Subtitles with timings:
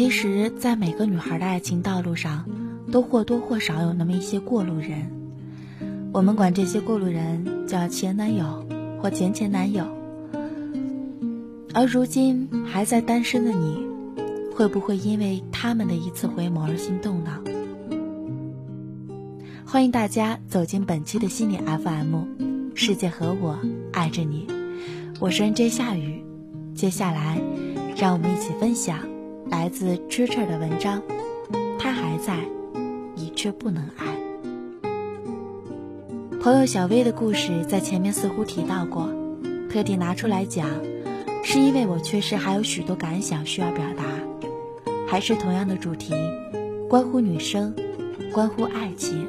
[0.00, 2.46] 其实，在每个女孩的爱情道路上，
[2.90, 5.10] 都或多或少有那么一些过路人。
[6.10, 8.66] 我们管这些过路人叫前男友
[8.98, 9.84] 或前前男友。
[11.74, 13.84] 而如今还在单身的你，
[14.54, 17.38] 会不会因为他们的一次回眸而心动呢？
[19.66, 22.24] 欢迎大家走进本期的心理 FM，
[22.74, 23.58] 世界和我
[23.92, 24.46] 爱着你，
[25.20, 26.24] 我是 N J 夏雨。
[26.74, 27.38] 接下来，
[27.98, 29.09] 让我们一起分享。
[29.50, 31.02] 来自 c h 的文章，
[31.76, 32.38] 他还在，
[33.16, 34.06] 你却不能爱。
[36.40, 39.08] 朋友小薇的故事在前面似乎提到过，
[39.68, 40.68] 特地拿出来讲，
[41.42, 44.04] 是因为我确实还有许多感想需要表达。
[45.08, 46.14] 还是同样的主题，
[46.88, 47.74] 关乎女生，
[48.32, 49.26] 关乎爱情。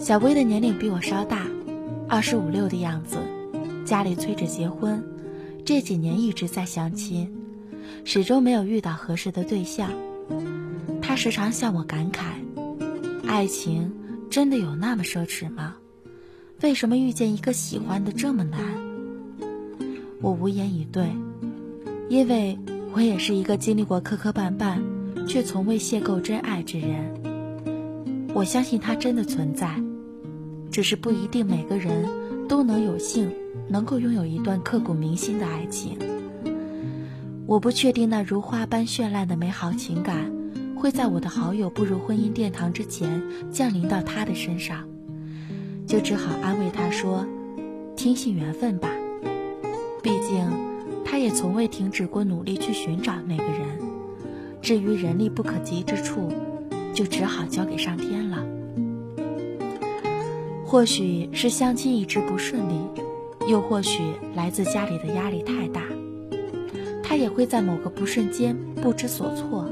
[0.00, 1.46] 小薇的年龄比我稍大，
[2.08, 3.16] 二十五六的样子，
[3.84, 5.00] 家里催着结婚，
[5.64, 7.32] 这几年一直在相亲。
[8.10, 9.90] 始终没有遇到合适的对象，
[11.02, 12.22] 他时常向我感慨
[13.28, 13.92] ：“爱情
[14.30, 15.76] 真的有那么奢侈吗？
[16.62, 18.58] 为什么遇见一个喜欢的这么难？”
[20.22, 21.06] 我无言以对，
[22.08, 22.58] 因为
[22.94, 24.78] 我也是一个经历过磕磕绊绊，
[25.26, 27.12] 却从未邂逅真爱之人。
[28.32, 29.78] 我相信它真的存在，
[30.70, 32.08] 只是不一定每个人
[32.48, 33.30] 都能有幸
[33.68, 35.98] 能够拥有一段刻骨铭心的爱情。
[37.48, 40.30] 我不确定那如花般绚烂的美好情感，
[40.76, 44.86] 会在我的好友步入婚姻殿堂之前降临到他的身上，
[45.86, 47.26] 就只好安慰他说
[47.96, 48.90] ：“听信缘分吧。”
[50.04, 50.46] 毕竟，
[51.02, 53.66] 他也从未停止过努力去寻找那个人。
[54.60, 56.30] 至于人力不可及之处，
[56.92, 58.44] 就只好交给上天了。
[60.66, 62.78] 或许是相亲一直不顺利，
[63.50, 64.02] 又或许
[64.34, 65.80] 来自家里的压力太大。
[67.08, 69.66] 他也会在某个不瞬间不知所措。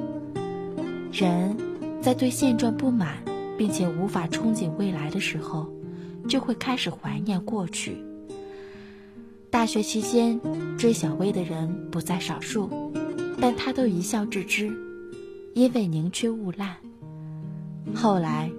[1.13, 1.55] 人
[2.01, 3.19] 在对现状不满，
[3.59, 5.71] 并且无法憧憬未来的时候，
[6.27, 7.99] 就会开始怀念过去。
[9.51, 10.41] 大学期间
[10.79, 12.71] 追小薇的人不在少数，
[13.39, 14.73] 但他都一笑置之，
[15.53, 16.77] 因为宁缺毋滥。
[17.95, 18.51] 后来，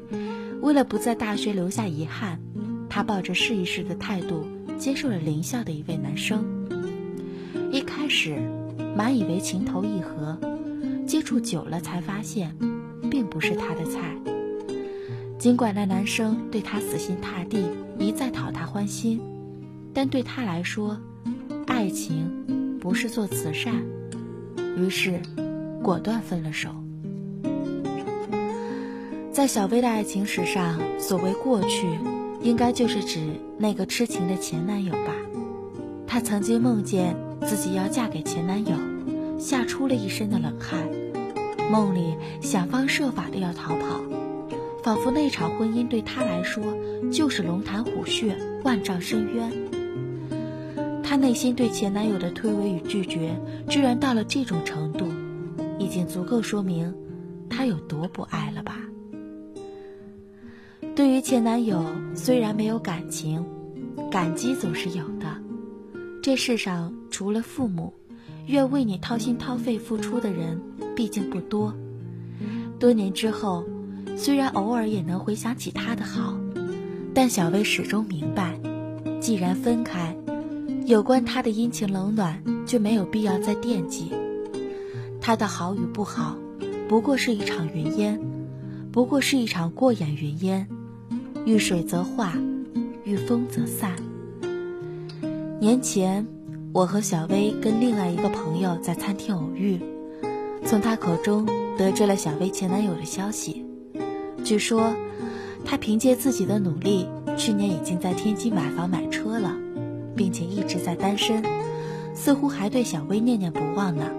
[0.61, 2.39] 为了不在大学留下遗憾，
[2.87, 4.45] 他抱着试一试的态度
[4.77, 6.45] 接受了邻校的一位男生。
[7.71, 8.37] 一开始。
[8.97, 10.35] 满以为情投意合，
[11.05, 12.51] 接触久了才发现，
[13.11, 14.17] 并不是他的菜。
[15.37, 17.69] 尽管那男生对她死心塌地，
[17.99, 19.21] 一再讨她欢心，
[19.93, 20.97] 但对她来说，
[21.67, 23.85] 爱情不是做慈善，
[24.75, 25.21] 于是
[25.83, 26.69] 果断分了手。
[29.31, 31.87] 在小薇的爱情史上，所谓过去，
[32.41, 33.19] 应该就是指
[33.59, 35.13] 那个痴情的前男友吧。
[36.07, 37.15] 她曾经梦见。
[37.47, 38.75] 自己要嫁给前男友，
[39.39, 40.85] 吓出了一身的冷汗，
[41.71, 44.01] 梦里想方设法的要逃跑，
[44.83, 46.61] 仿佛那场婚姻对她来说
[47.09, 49.49] 就是龙潭虎穴、万丈深渊。
[51.01, 53.33] 她内心对前男友的推诿与拒绝，
[53.69, 55.07] 居然到了这种程度，
[55.79, 56.93] 已经足够说明
[57.49, 58.77] 她有多不爱了吧？
[60.93, 61.81] 对于前男友，
[62.13, 63.45] 虽然没有感情，
[64.11, 65.46] 感激总是有的。
[66.27, 67.93] 这世上除了父母，
[68.47, 70.61] 愿为你掏心掏肺付出的人，
[70.93, 71.73] 毕竟不多。
[72.77, 73.63] 多年之后，
[74.17, 76.37] 虽然偶尔也能回想起他的好，
[77.13, 78.59] 但小薇始终明白，
[79.21, 80.17] 既然分开，
[80.85, 84.11] 有关他的阴晴冷暖就没有必要再惦记。
[85.21, 86.35] 他的好与不好，
[86.89, 88.19] 不过是一场云烟，
[88.91, 90.67] 不过是一场过眼云烟，
[91.45, 92.33] 遇水则化，
[93.05, 93.95] 遇风则散。
[95.59, 96.27] 年前，
[96.71, 99.79] 我和小薇跟另外一个朋友在餐厅偶遇，
[100.63, 103.65] 从他口中得知了小薇前男友的消息。
[104.43, 104.93] 据说，
[105.65, 109.57] 他凭借自己的努力，去年已经在天津买房买车了，
[110.15, 111.43] 并且一直在单身，
[112.13, 114.11] 似乎还对小薇念念不忘呢。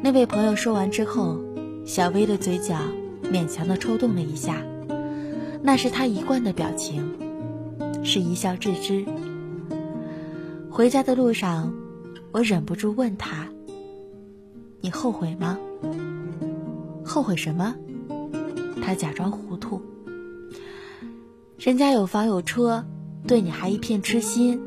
[0.00, 1.36] 那位朋友说完之后，
[1.84, 2.78] 小薇的嘴角
[3.30, 4.62] 勉强的抽动了一下，
[5.62, 7.12] 那是他一贯的表情，
[8.02, 9.04] 是一笑置之。
[10.74, 11.72] 回家的路上，
[12.32, 13.46] 我忍不住问他
[14.82, 15.56] ：“你后悔吗？
[17.04, 17.76] 后悔什么？”
[18.82, 19.80] 他假装糊涂。
[21.60, 22.84] 人家有房有车，
[23.24, 24.60] 对你还一片痴心，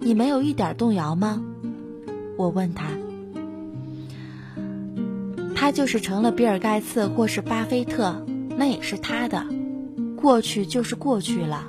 [0.00, 1.42] 你没有一点动摇吗？
[2.38, 2.86] 我问他。
[5.54, 8.24] 他就是成了比尔盖茨或是巴菲特，
[8.56, 9.46] 那也是他的，
[10.16, 11.68] 过去就是过去了。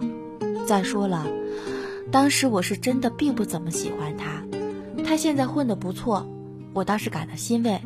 [0.66, 1.28] 再说了。
[2.16, 4.42] 当时我是真的并不怎么喜欢他，
[5.04, 6.26] 他现在混得不错，
[6.72, 7.82] 我倒是感到欣慰。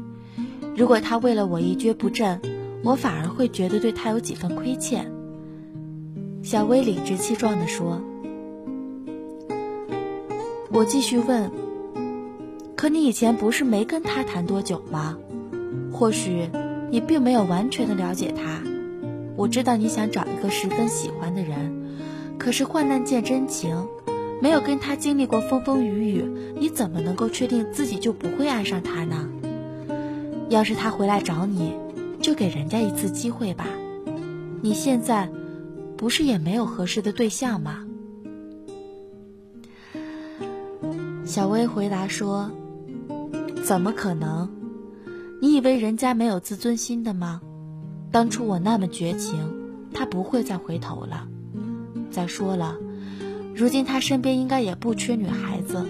[0.78, 2.40] 如果他为了我一蹶不振，
[2.84, 5.12] 我反而会觉得对他有几分亏欠。
[6.44, 8.04] 小薇理直气壮地说。
[10.72, 11.50] 我继续问
[12.78, 15.18] ：“可你以前不是没跟他谈多久吗？
[15.92, 16.52] 或许
[16.92, 18.62] 你并没有完全的了解他。
[19.36, 21.98] 我知道你想找一个十分喜欢的人，
[22.38, 23.88] 可是患难见真情。”
[24.42, 26.26] 没有跟他经历过风风雨雨，
[26.58, 29.30] 你怎么能够确定自己就不会爱上他呢？
[30.50, 31.74] 要是他回来找你，
[32.22, 33.68] 就给人家一次机会吧。
[34.62, 35.30] 你现在
[35.98, 37.86] 不是也没有合适的对象吗？
[41.26, 42.50] 小薇回答说
[43.64, 44.50] ：“怎么可能？
[45.42, 47.42] 你以为人家没有自尊心的吗？
[48.12, 49.38] 当初我那么绝情，
[49.94, 51.28] 他不会再回头了。
[52.10, 52.78] 再说了。”
[53.60, 55.86] 如今他身边应该也不缺女孩子。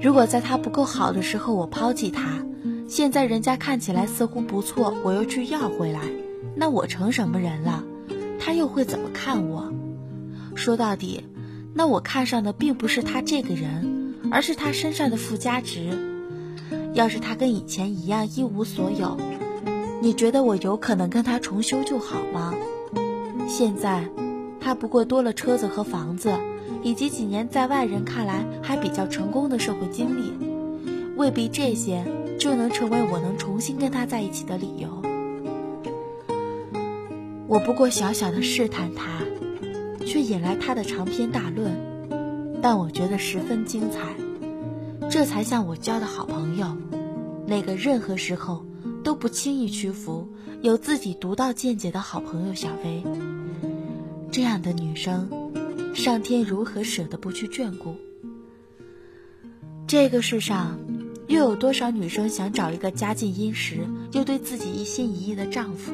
[0.00, 2.44] 如果在他不够好的时候我抛弃他，
[2.88, 6.00] 现在人家看起来似乎不错，我又去要回来，
[6.56, 7.84] 那我成什么人了？
[8.40, 9.72] 他又会怎么看我？
[10.56, 11.22] 说到底，
[11.74, 15.96] 那我看上的并不是他这个人，而是他身上的附加值。
[16.92, 19.16] 要是他跟以前一样一无所有，
[20.02, 22.52] 你觉得我有可能跟他重修旧好吗？
[23.46, 24.04] 现在。
[24.64, 26.32] 他不过多了车子和房子，
[26.82, 30.32] 以及几年在外人看来还比较成功的社会经历，
[31.16, 32.02] 未必这些
[32.38, 35.02] 就能成为我能重新跟他在一起的理由。
[37.46, 39.18] 我不过小小的试探他，
[40.06, 41.70] 却引来他的长篇大论，
[42.62, 44.16] 但我觉得十分精彩，
[45.10, 46.74] 这才像我交的好朋友，
[47.46, 48.64] 那个任何时候
[49.04, 50.26] 都不轻易屈服、
[50.62, 53.02] 有自己独到见解的好朋友小薇。
[54.34, 55.30] 这样的女生，
[55.94, 57.94] 上天如何舍得不去眷顾？
[59.86, 60.76] 这个世上，
[61.28, 65.92] 又有多少女生想找一个家境殷实又对自己一心一意的丈夫？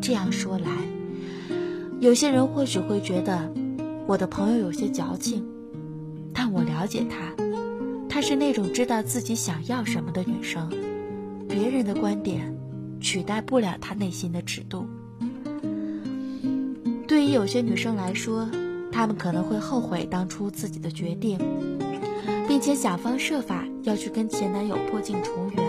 [0.00, 0.70] 这样说来，
[1.98, 3.52] 有些人或许会觉得
[4.06, 5.44] 我的朋友有些矫情，
[6.32, 7.34] 但我了解她，
[8.08, 10.70] 她是那种知道自己想要什么的女生，
[11.48, 12.56] 别人的观点
[13.00, 14.86] 取代不了她内心的尺度。
[17.10, 18.48] 对于有些女生来说，
[18.92, 21.36] 她们可能会后悔当初自己的决定，
[22.46, 25.64] 并且想方设法要去跟前男友破镜重圆。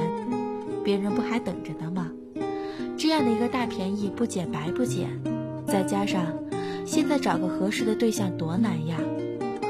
[0.84, 2.12] 别人不还等着呢吗？
[2.96, 5.10] 这样的一个大便宜不捡白不捡。
[5.66, 6.28] 再加上
[6.86, 9.00] 现在找个合适的对象多难呀，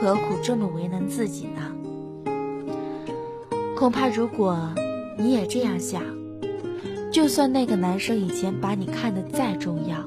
[0.02, 1.72] 何苦这么为难自己呢？
[3.78, 4.60] 恐怕如果
[5.18, 6.04] 你也这样想，
[7.10, 9.98] 就算那个男生以前把你看得再重要，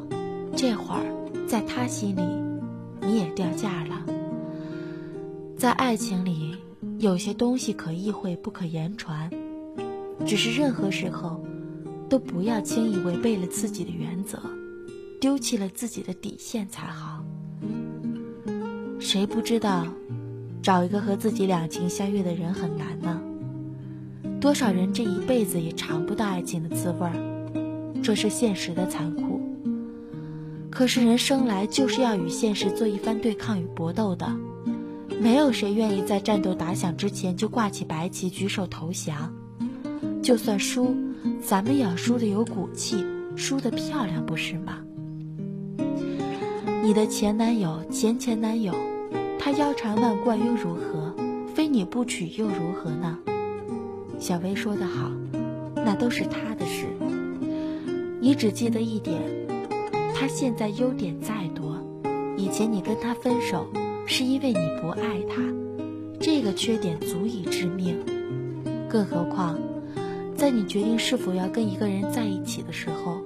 [0.55, 1.01] 这会儿。
[1.55, 2.21] 在他心里，
[3.01, 4.05] 你也掉价了。
[5.57, 6.57] 在爱情里，
[6.99, 9.31] 有些东西可意会不可言传，
[10.27, 11.41] 只是任何时候，
[12.09, 14.37] 都不要轻易违背了自己的原则，
[15.21, 17.25] 丢弃了自己的底线才好。
[18.99, 19.87] 谁不知道，
[20.61, 23.23] 找一个和自己两情相悦的人很难呢？
[24.41, 29.34] 多少人这一辈子也尝不到爱情的滋味儿，这是现实的残酷。
[30.75, 34.27] 可是人生来就是要与现实做一番对抗与搏斗的，
[35.21, 39.33] 没有谁愿意在战斗打响之前就挂起白旗举手投降。
[40.21, 40.97] 就算输，
[41.41, 42.97] 咱们也要输得有骨气，
[43.37, 44.79] 输得漂亮，不是吗？
[46.83, 48.75] 你的前男友、前前男友，
[49.39, 51.15] 他腰缠万贯又如何？
[51.55, 53.17] 非你不娶又如何呢？
[54.19, 55.09] 小薇说得好，
[55.77, 56.89] 那都是他的事。
[58.21, 59.21] 你只记得一点。
[60.25, 61.79] 他现在优点再多，
[62.39, 63.71] 以前你跟他分手
[64.07, 65.43] 是因为你不爱他，
[66.19, 68.03] 这个缺点足以致命。
[68.89, 69.59] 更何况，
[70.35, 73.21] 在你决定是否要跟一个人在一起的时候，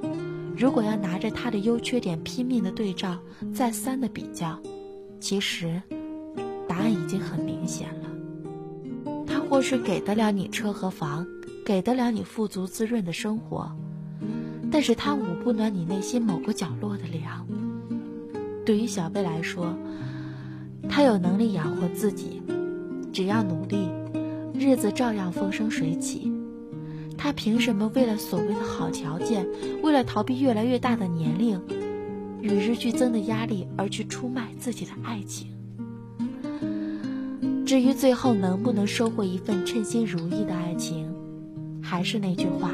[0.57, 3.17] 如果要拿着他的优缺点拼命的对照，
[3.55, 4.61] 再三的比较，
[5.21, 5.81] 其实
[6.67, 9.23] 答案已经很明显了。
[9.25, 11.25] 他或许给得了你车和房，
[11.64, 13.71] 给得了你富足滋润的生活。
[14.71, 17.47] 但是他捂不暖你内心某个角落的凉。
[18.65, 19.75] 对于小贝来说，
[20.89, 22.43] 他有能力养活自己，
[23.13, 23.89] 只要努力，
[24.55, 26.31] 日子照样风生水起。
[27.17, 29.47] 他凭什么为了所谓的好条件，
[29.83, 31.61] 为了逃避越来越大的年龄
[32.41, 35.49] 与日俱增的压力而去出卖自己的爱情？
[37.67, 41.13] 至于最后能不能收获一份称心如意的爱情，
[41.83, 42.71] 还是那句话。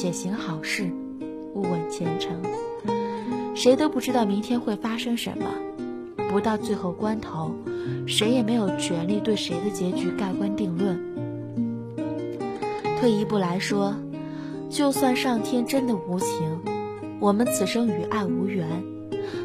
[0.00, 0.90] 且行好事，
[1.54, 2.34] 勿问前程。
[3.54, 5.44] 谁都不知道明天会发生什么，
[6.30, 7.54] 不到最后关头，
[8.06, 10.98] 谁也没有权利对谁的结局盖棺定论。
[12.98, 13.94] 退一步来说，
[14.70, 16.28] 就算上天真的无情，
[17.20, 18.66] 我们此生与爱无缘，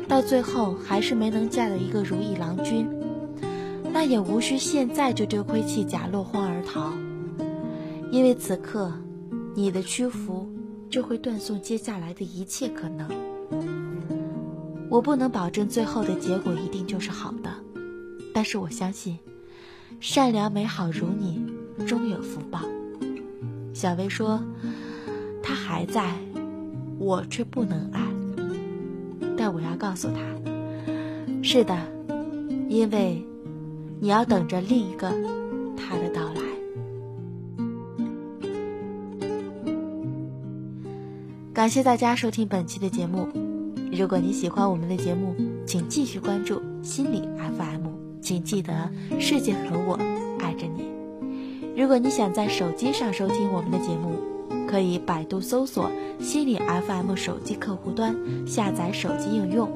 [0.08, 2.88] 到最后还是没能嫁到一个如意郎君，
[3.92, 6.94] 那也无需现在就丢盔弃甲、落荒而逃，
[8.10, 8.90] 因为此刻，
[9.56, 10.48] 你的屈服
[10.90, 13.10] 就会断送接下来的一切可能。
[14.90, 17.50] 我不能保证最后的结果一定就是好的，
[18.34, 19.18] 但是我相信，
[20.02, 21.42] 善良美好如你，
[21.88, 22.60] 终有福报。
[23.74, 24.44] 小薇说
[25.42, 26.14] ：“他还在，
[27.00, 28.02] 我却不能爱。
[29.38, 30.20] 但我要告诉他，
[31.42, 31.78] 是的，
[32.70, 33.26] 因为
[34.00, 35.10] 你要等着另一个
[35.76, 36.42] 他的到来。”
[41.66, 43.28] 感谢大家收听本期的节目。
[43.92, 47.88] 如果你喜欢我们的节目，请继续关注心理 FM。
[48.22, 48.88] 请记得，
[49.20, 50.00] 世界和我
[50.38, 50.86] 爱着你。
[51.76, 55.90] 如果你想在手机上收听我们的节目，可以百度搜索
[56.22, 59.68] “心理 FM” 手机客户端，下载手机应用，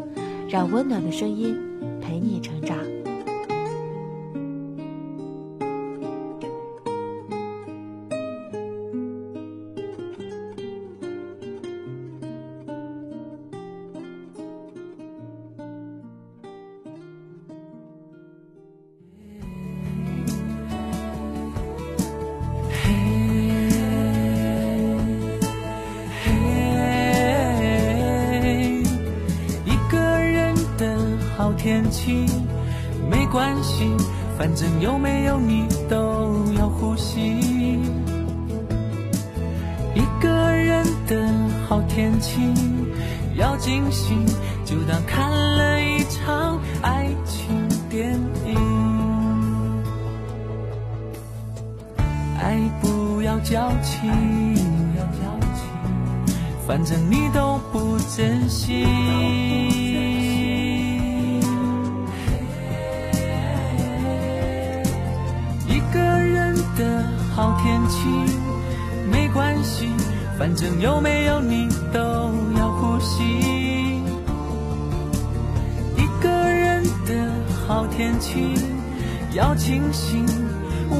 [0.47, 1.57] 让温暖的声音
[1.99, 2.77] 陪你成长。
[33.39, 33.89] 关系，
[34.37, 37.39] 反正有没有你都要呼吸。
[39.95, 41.15] 一个人的
[41.65, 42.41] 好天气，
[43.37, 44.13] 要惊喜，
[44.65, 48.11] 就当看了一场爱情电
[48.45, 48.57] 影。
[52.41, 54.11] 爱不要矫情，
[56.67, 58.83] 反正你都不珍惜。
[67.39, 68.05] 好天气
[69.09, 69.87] 没关系，
[70.37, 72.01] 反正有没有你都
[72.57, 73.23] 要呼吸。
[75.95, 77.31] 一个人的
[77.65, 78.53] 好天气
[79.31, 80.25] 要清醒，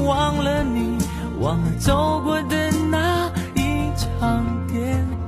[0.06, 0.96] 忘了你，
[1.42, 5.19] 忘了走过的那一场电影。